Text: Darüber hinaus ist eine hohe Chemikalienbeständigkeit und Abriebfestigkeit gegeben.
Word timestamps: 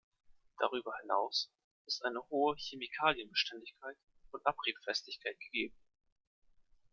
Darüber 0.57 0.95
hinaus 1.03 1.51
ist 1.85 2.03
eine 2.03 2.27
hohe 2.31 2.55
Chemikalienbeständigkeit 2.57 3.97
und 4.31 4.43
Abriebfestigkeit 4.47 5.39
gegeben. 5.39 5.75